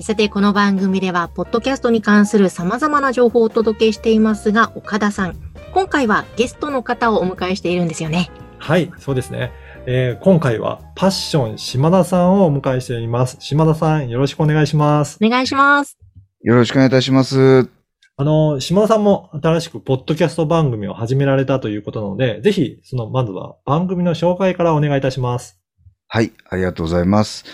[0.00, 5.36] さてこの番組ではポッドキャストに関する様々な情報をお届けしていますが岡田さん
[5.74, 9.50] 今回はゲストの方をお迎えしているんですよねはい、そうですね。
[9.86, 13.36] えー今回はパッション島田さんをお迎えしています。
[13.40, 15.18] 島田さん、よろしくお願いします。
[15.20, 15.98] お願いします
[16.42, 17.68] よろしくお願いいたします。
[18.16, 25.60] あの、島田さんも新しくポッドキャスト番組を始められたということなので、ぜひ、その、まずは番組の紹介からお願いいたします。
[26.06, 27.44] はい、ありがとうございます。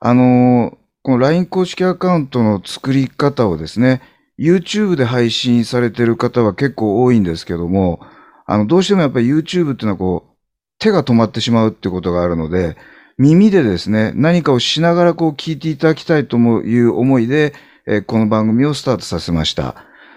[0.00, 4.02] あのーこの LINE 公式アカウントの作り方をですね、
[4.38, 8.00] YouTube で配信されている方は結構多いんですけども、
[8.46, 10.32] あの、どうしてもやっぱり YouTube っていうのはこう、
[10.78, 12.76] 手が止まってしまうってことがあるので、
[13.18, 17.52] 耳でですね、何かをしながらこう聞いていただきたいという思いで、
[17.86, 19.74] えーこの番組をスタートさせました。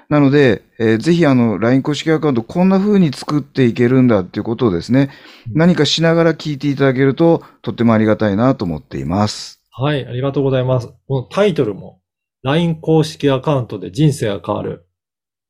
[0.08, 5.10] なので、えーぜひあの、LINE 公式アカウントこんな風に作っていけるんだっていうことをですね、
[5.52, 9.65] 何かしながら聞いていただけると、とってもありがたいなと思っています。
[9.78, 10.88] はい、ありがとうございます。
[11.06, 12.00] このタイトルも、
[12.44, 14.88] LINE 公式アカウントで人生が変わる。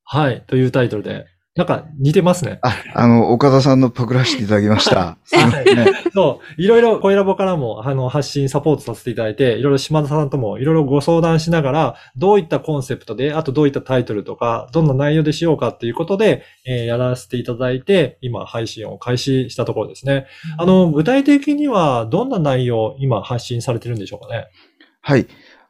[0.03, 2.59] はい、というタイトルで、なんか似てますね。
[2.63, 5.17] あ、あの、岡田さんのパクらせていただきました。
[5.23, 5.85] すいませんね。
[6.13, 20.25] そう、いろいろ、声ラボからも、あの、発信、サポートさせていただいて、いろいろ島田さんともいろいろご相談しながら、どういったコンセプトで、あとどういったタイトルとか、どんな内容でしようかっていうことで、えーやらせていただいて、今、配信を開始したところですね。
[20.57, 24.47] あの、具体的には、どんな内容、今、発信されてるんでしょうかね？
[24.99, 25.25] はい。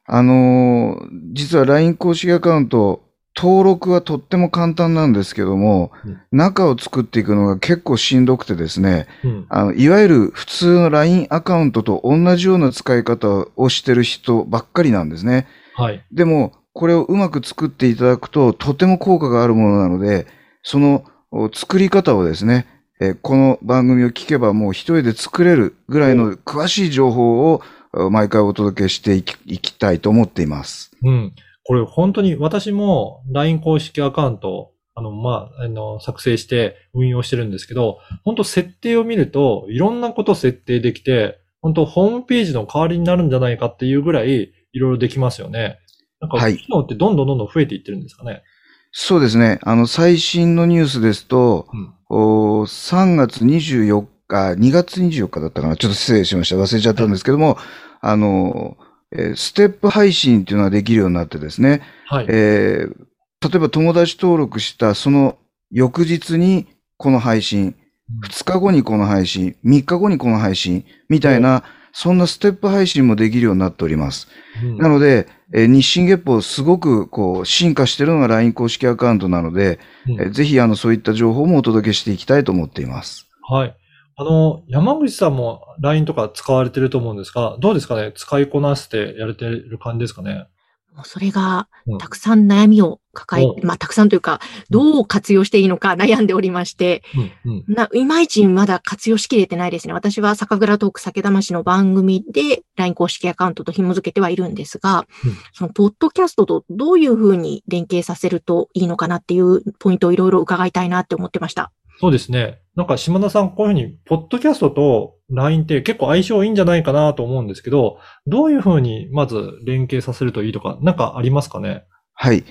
[0.07, 3.01] あのー実は LINE 公式アカウント、
[3.35, 9.45] 登録はとっても簡単なんですけども、うん中を作っていくのが結構しんどくてですね、うん。
[9.47, 15.47] あの、いわゆる普通の LINE アカウントと同じような使い方をしてる人ばっかりなんですね。
[15.75, 16.03] はい。
[16.11, 20.27] でも、これをうまく作っていただくと、とても効果があるものなので、
[20.61, 22.67] そのお作り方をですね、
[22.99, 27.61] えーこの番組を聞けばもう一人で作れるぐらいの詳しい情報を
[27.93, 30.91] お毎回お届けしていきいきたいと思っています。
[31.03, 31.33] うん。
[31.65, 45.79] これ本当に私も LINE 公式アカウント、あの、まあ、あの、作成して運用してるんですけど、本当設定を見ると、いろんなこと設定できて、本当ホームページの代わりになるんじゃないかっていうぐらい、いろいろできますよね。
[46.21, 48.43] なんか、はい機能ってどんどんどんどん増えていってるんですかね。
[48.91, 49.59] そうですね。
[49.63, 56.55] あの、最新のニュースですと、うんお3月24日、2月24日だったかなちょっと失礼しました。
[56.55, 57.57] 忘れちゃったんですけども、
[57.99, 58.77] あの、
[59.11, 62.25] えーステップ配信っていうのができるようになってですね、はい。
[62.29, 63.05] えー
[63.43, 65.37] 例えば友達登録したその
[65.69, 66.65] 翌日に
[66.97, 67.75] この配信、
[68.23, 74.27] 2日後にこの配信、3日後にこの配信、みたいな、そんなステップ配信もできるようになっております。
[74.63, 83.27] うんなので、えー日進月歩すごくこう進化しているのが LINE 公式アカウントなので、うんえーぜひあのそういった情報もお届けしていきたいと思っています。
[83.47, 83.75] はい。
[84.17, 88.13] あの、山口さんも LINE とか使われてると思うんですが、どうですかね？
[88.15, 90.47] 使いこなしてやれてる感じですかね？
[90.95, 94.39] もうそれがうんたくさん悩みを抱え、うんまあたくさんというか
[94.69, 97.03] どう活用していいのか 悩んでおりまして、
[97.43, 97.73] うん、うん。
[97.75, 99.93] な、いまいちまだ活用しきれてないですね。
[99.93, 111.73] 私は酒蔵トーク酒魂の番組で LINE 公式アカウントと紐付けてはいるんですが、うんそのポッドキャストとどういうふうに連携させるといいのかなっていうポイントをいろいろ伺いたいなって思ってました。
[111.99, 112.59] そうですね。
[112.75, 121.83] なんか島田さん、こういうふうに、ポッドキャストと LINE って結構相性いいんじゃないかなと思うんですけど、どういうふうにまず連携させるといいとか、なんかありますかね？
[122.13, 122.43] はい。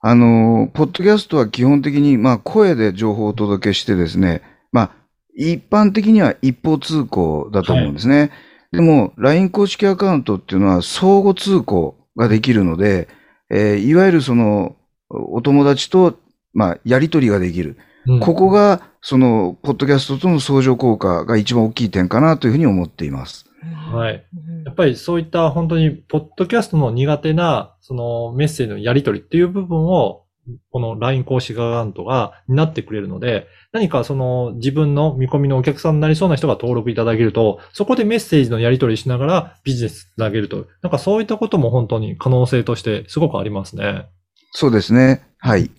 [0.00, 4.42] あのーポッドキャストは基本的に、まあ、声で情報をお届けしてですね、
[4.72, 4.90] まあ、
[5.36, 8.30] 一般的には一方通行だと思うんですね。
[8.72, 13.08] でも、LINE 公式アカウントっていうのは相互通行ができるので、
[13.50, 14.76] えーいわゆるその、
[15.10, 16.18] お友達と、
[16.54, 17.76] まあ、やりとりができる。
[18.06, 23.46] うんここが、その、ポッドキャストとの相乗効果が一番大きい点かなというふうに思っています。
[23.92, 24.26] はい。
[24.36, 30.24] うんやっぱりそういった本当に、ポッドキャストの苦手な、そのメッセージのやり取りっていう部分を、
[30.70, 40.66] この LINE 公式アカウントが担ってくれるので、何かその自分の見込みのお客さんになりそうな人が登録いただけると、そこでメッセージのやり取りしながらビジネスつなげると。
[40.82, 44.06] なんかそういったことも本当に可能性としてすごくありますね。
[44.52, 45.22] そうですね。
[45.38, 45.70] はい。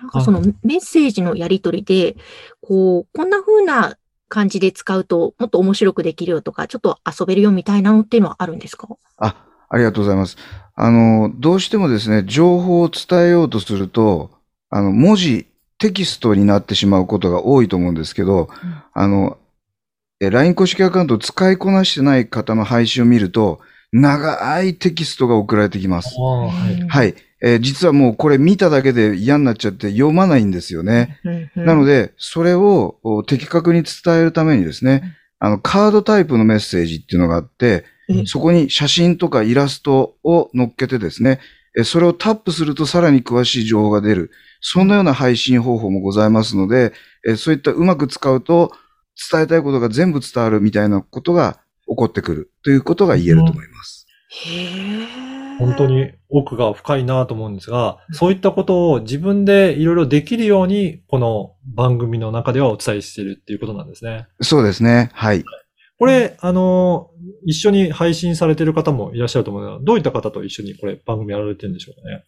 [0.00, 2.16] なんかそのメッセージのやり取りで、
[2.62, 3.96] こう、こんな風な
[4.28, 8.88] 感じで使うともっと面白くできるよとか、ちょっと遊べるよみたいなのっていうのはあるんですか？
[9.18, 10.36] あ、ありがとうございます。
[10.74, 14.30] あの、どうしてもですね、情報を伝えようとすると、
[14.70, 15.46] あの、文字、
[15.78, 18.48] テキストになってしまうことが多いと思うんですけど、
[18.92, 19.38] あの、
[20.20, 23.60] え LINE 公式アカウントを使いこなしてない方の配信を見ると、
[23.92, 26.14] 長いテキストが送られてきます。
[26.18, 26.86] はい。
[26.88, 27.14] はい。
[27.42, 31.18] えー実はもうこれ見ただけで嫌になっちゃって読まないんですよね。
[31.56, 41.38] なので、で、それをお的確に伝えるためにですね、あの、カードタイプのメッセージっていうのがあってうん、そこに写真とかイラストを載っけてですね、
[41.78, 44.32] えそれをタップするとさらに詳しい情報が出る。
[44.60, 46.92] そんなような配信方法もございますので、
[47.26, 48.72] えそういったうまく使うと、
[49.32, 54.06] 伝えたいことが全部伝わるみたいなことが起こってくるということが言えると思います。
[54.46, 55.29] へー
[55.60, 55.86] 本当。
[55.86, 64.26] に奥が深いなと思うんですが、そういったことを自分でいろいろできるように、この番組の中ではお伝えしているっていうことなんですね。
[64.40, 65.10] そうですね。
[65.12, 65.44] はい。
[65.98, 67.10] これ、あの、
[67.44, 72.24] 一緒に配信されている方もいらっしゃると思うので、どういった方と一緒にこれ番組やられてるんでしょうかね。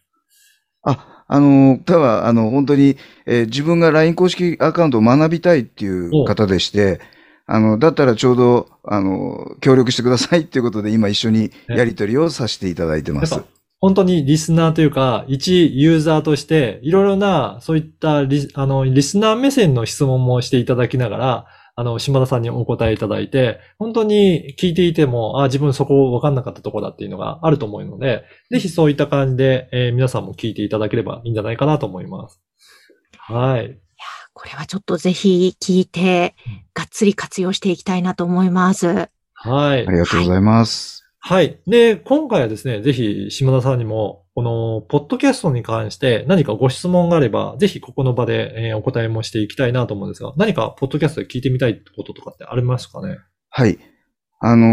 [0.83, 6.99] あ、あの、ただ、あの、本当に、えー自分が LINE 公式アカウントを学びたいっていう方でして、
[7.45, 13.41] あの、だったらちょうど、あの、協力してくださいっていうことで、今一緒にやり取りをさせていただいてます。
[13.81, 21.45] 本当にリスナーというか、一ユーザーとして、いろいろな、そういったリあのリスナー目線の質問もしていただきながら、
[21.75, 32.41] あの、島田さんにお答えいただいて、本当に聞いていても、あ、自分そこ分かんなかったところだっていうのがあると思うので、ぜひそういった感じで、えー皆さんも聞いていただければいいんじゃないかなと思います。
[33.17, 33.82] はい。
[34.33, 36.35] これはちょっとぜひ聞いて、
[36.73, 39.09] がっつり活用していきたいなと思います。
[39.33, 39.91] はいあ。
[39.91, 41.03] りがとうございます。
[41.19, 41.59] はい。
[41.67, 53.19] で、今回はですね、ぜひ島田さんにも、この、ポッドキャストに関して何かご質問があれば、ぜひここの場で、えーお答えもしていきたいなと思うんですが、何かポッドキャストで聞いてみたいこととかってありますかね？
[53.49, 53.77] はい。
[54.39, 54.67] あの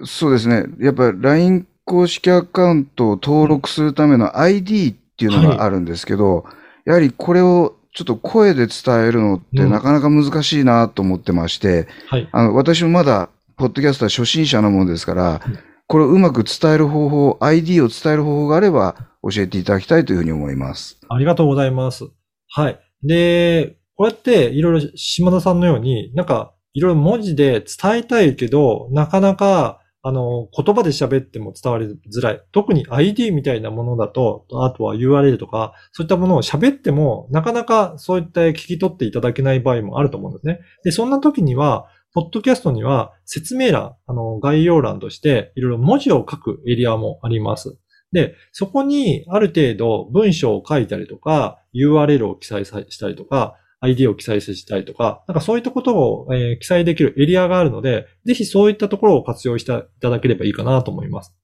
[0.00, 0.64] ーそうですね。
[0.80, 6.44] やっぱ LINE 公式アカウントを登録するための ID っていうのがあるんですけど、
[6.84, 12.28] やはりこれをちょっと声で伝えるのってうんなかなか難しいなと思ってまして、はい。
[12.32, 20.98] あの、私もまだ、ポッドキャストは初心者なものですからうん、これをうまく伝える方法、ID を伝える方法があれば、教えていただきたいというふうに思います。
[21.08, 22.08] ありがとうございます。
[22.48, 22.80] はい。
[23.02, 32.42] で、こうやっていろいろ島田さんのように、なんかいろいろ文字で伝えたいけど、なかなかあの、言葉で喋っても伝わりづらい。
[32.50, 40.60] 特に ID みたいなものだと、あとは URL とか、そういったものを喋っても、なかなかそういった聞き取っていただけない場合もあると思うんですね。
[40.82, 47.78] で、そんな時には、ポッドキャストには説明欄、あの、概要欄として、いろいろ文字を書くエリアもあります。
[48.12, 61.34] で、そこにある程度文章を書いたりとか、URL を記載したりとか、ID を記載したりとか、なんかそういったことを、えー記載できるエリアがあるので、ぜひそういったところを活用していただければいいかなと思います。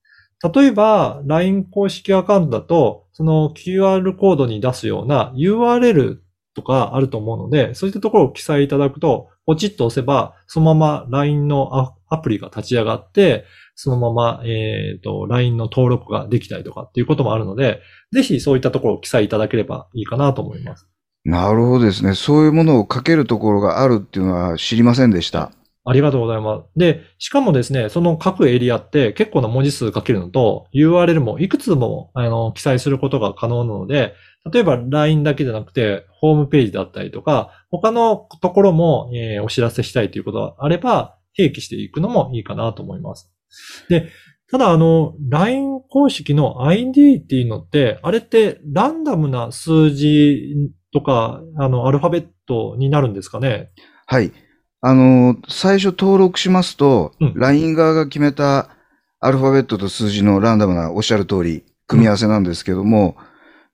[0.54, 6.18] 例えば、LINE 公式アカウントだと、その QR コードに出すような URL
[6.54, 17.80] とかあると思うので、そういったところを記載いただくと、ポチッと押せば、そのまま LINE のアプリが立ち上がって、そのまま、えっ、と、LINE の登録ができたりとかっていうこともあるので、
[18.12, 20.88] ぜひそういったところを記載いただければいいかなと思います。
[21.28, 22.14] なるほどですね。
[22.14, 25.52] そういうものを書けるところがあるっていうのは知りませんでした。
[25.84, 26.78] ありがとうございます。
[26.78, 34.14] で、しかもですね、その各エリアって結構な文字数書けるのと、URL もいくつも、あの、記載することが可能なので、
[34.50, 43.30] 例えば LINE だけじゃなくて、ホームページだったりとか、他のところも、えーお知らせしたいということがあれば、併記していくのもいいかなと思います。
[43.90, 44.08] で、
[44.50, 50.54] ただあの、LINE 公式の ID っていうのって、あれってランダムな数字
[50.92, 53.70] とか、あの、アルファベットになるんですかね？
[54.06, 54.32] はい。
[54.80, 58.70] あの、最初登録しますと、うん LINE 側が決めた
[59.20, 63.16] アルファベットと数字のランダムなおっしゃる通り、組み合わせなんですけども、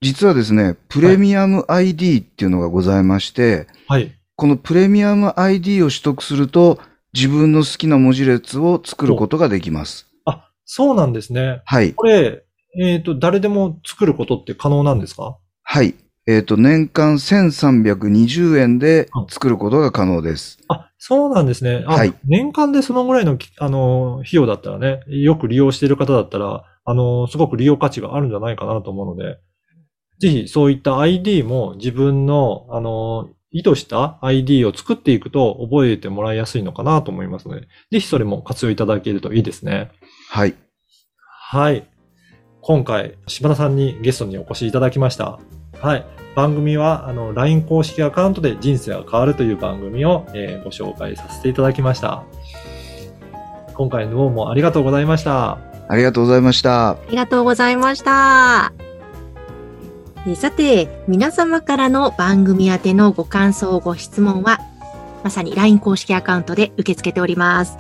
[0.00, 4.12] 実はですね、プレミアム ID っていうのがございまして、はい。
[4.37, 6.78] このプレミアム ID を取得すると、
[7.12, 10.09] 自分の好きな文字列を作ることができます。
[10.64, 11.62] あ、そうなんですね。
[11.64, 11.94] はい。
[11.94, 12.44] これ、
[12.80, 15.38] えっ、と、誰でも作ることって可能なんですか？
[15.62, 15.94] はい。
[16.26, 20.59] えっ、と、年間1320円で作ることが可能です。
[20.68, 21.85] あ、そうなんですね。
[21.87, 29.38] あ、はい年間でそのぐらいのき、あの、費用だったらね、よく利用している方だったら、あの、すごく利用価値があるんじゃないかなと思うので、
[30.18, 39.93] ぜひそういった ID も自分の、あの、意図した ID を作っていくと覚えてもらいやすいのかなと思いますので、ぜひそれも活用いただけるといいですね。
[40.29, 40.55] はい。
[41.21, 41.89] はい。
[42.61, 45.39] 今回、柴田さんにゲストにお越しいただきました。
[45.81, 46.05] はい。
[46.35, 52.25] 番組は、あの、LINE 公式アカウントで人生が変わるという番組を、えーご紹介させていただきました。
[53.75, 55.59] 今回どうもありがとうございました。
[55.89, 56.91] ありがとうございました。
[56.91, 58.94] ありがとうございました。
[60.26, 64.61] えーさて、皆様からの番組宛てのご感想、ご質問は、
[65.23, 67.76] まさに LINE 公式アカウントで受け付けております。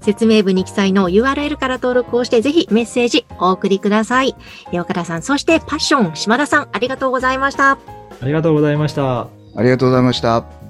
[0.00, 4.34] 説明文に記載の URL から登録をして、ぜひメッセージお送りください。
[4.72, 7.72] えー岡田さん、そしてパッション、島田さん、ありがとうございました。
[7.72, 7.78] あ
[8.22, 9.28] りがとうございました。
[9.56, 10.63] ありがとうございました。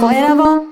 [0.00, 0.69] 声を